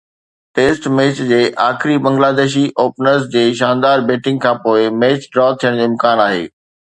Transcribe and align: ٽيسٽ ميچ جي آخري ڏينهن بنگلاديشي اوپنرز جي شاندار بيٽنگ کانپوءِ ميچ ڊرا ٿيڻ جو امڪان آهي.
ٽيسٽ 0.59 0.83
ميچ 0.99 1.19
جي 1.31 1.41
آخري 1.65 1.93
ڏينهن 1.97 2.05
بنگلاديشي 2.07 2.63
اوپنرز 2.85 3.27
جي 3.35 3.43
شاندار 3.61 4.07
بيٽنگ 4.09 4.43
کانپوءِ 4.47 4.89
ميچ 5.03 5.29
ڊرا 5.37 5.47
ٿيڻ 5.65 5.79
جو 5.83 5.87
امڪان 5.93 6.25
آهي. 6.27 6.43